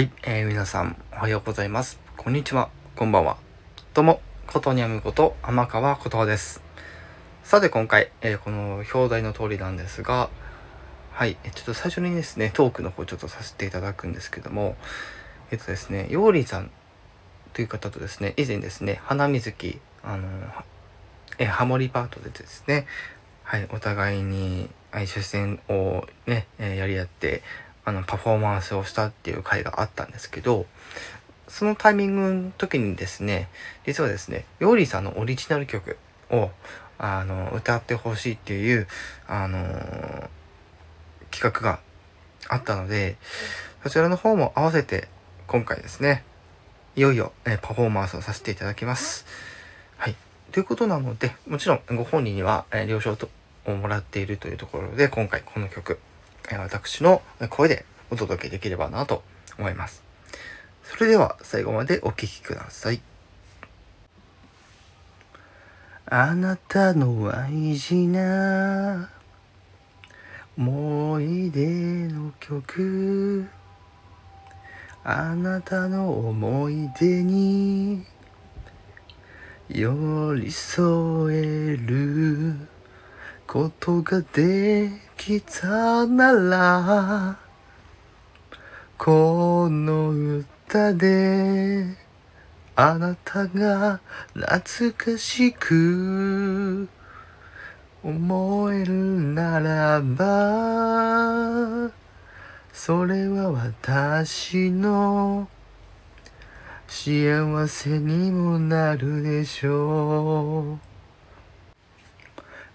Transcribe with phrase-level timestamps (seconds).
[0.00, 2.00] はい、えー、皆さんおはようございます。
[2.16, 3.36] こんにちは、こんばんは。
[3.92, 6.62] どうも、ことにゃむこと天川ことです。
[7.44, 10.30] さて今回、えーこの表題の通りなんですが、
[11.12, 14.74] はい、ちょっと最初にですね、トークの方ちょっとさせていただくんですけども、
[15.50, 16.70] えっとですね、ヨーリさん
[17.52, 20.26] という方とですね、以前ですね、花水木、あの、
[21.36, 22.86] えーハモリパートでですね、
[23.42, 27.42] はい、お互いにはい出戦をね、えーやり合って、
[27.90, 30.66] あの、パフォーマンスをしたっていう回があったんですけど、
[31.48, 33.48] そのタイミングの時にですね、
[33.84, 35.96] 実はですね、ヨーリーさんのオリジナル曲
[36.30, 36.50] を、
[36.98, 38.86] あの、歌ってほしいっていう、
[39.26, 40.28] あのー
[41.30, 41.80] 企画が
[42.48, 43.16] あったので、
[43.82, 45.08] そちらの方も合わせて、
[45.46, 46.24] 今回ですね、
[46.96, 49.26] いよいよ、えパフォーマンスをさせていただきます。
[49.96, 50.16] はい。
[50.52, 53.30] ということなので、もちろんご本人には、え了承と
[53.64, 55.98] をもらっているというところで、今回この曲、
[56.58, 59.22] 私の声でお届けできればなと
[59.58, 60.02] 思います。
[60.84, 63.00] それでは最後までお聴きください。
[66.06, 69.10] あなたの大事な
[70.58, 73.46] 思い出の曲
[75.04, 78.04] あなたの思い出に
[79.68, 82.56] 寄り添える
[83.52, 87.36] ことができたなら
[88.96, 91.84] この歌で
[92.76, 93.98] あなたが
[94.34, 96.88] 懐かしく
[98.04, 101.90] 思えるならば
[102.72, 105.48] それは私の
[106.86, 110.89] 幸せにもなるでしょう。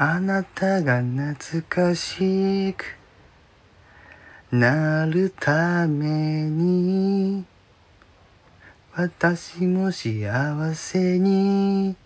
[0.00, 2.84] あなたが懐かしく
[4.52, 7.44] なるために
[8.94, 11.96] 私も幸せに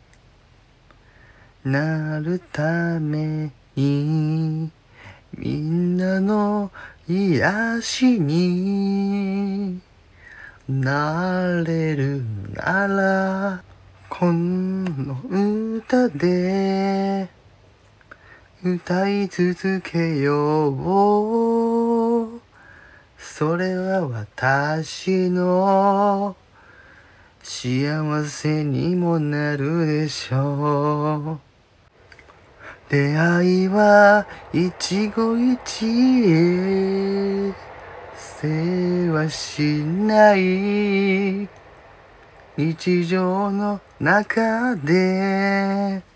[1.66, 4.70] なるために
[5.36, 6.70] みんなの
[7.06, 9.82] 癒しに
[10.66, 12.24] なれる
[12.54, 13.62] なら
[14.08, 15.20] この
[15.76, 17.41] 歌で。
[18.64, 22.40] 歌い続けよう。
[23.18, 26.36] それは私の
[27.42, 31.40] 幸せにもなるでしょう。
[32.88, 34.70] 出会いは一
[35.10, 35.84] 期一
[37.50, 37.52] 会
[38.14, 41.48] せはしない
[42.56, 46.11] 日常の中で。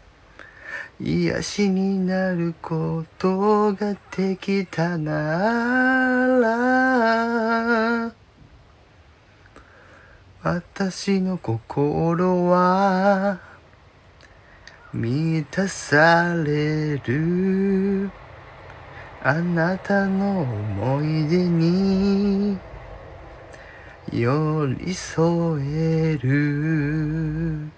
[1.01, 2.55] 癒しになる。
[2.63, 8.13] ことができたなら
[10.43, 13.39] 私の心は
[14.93, 18.11] 満たされる。
[19.23, 22.59] あなたの思い出に
[24.13, 27.69] 寄り添える。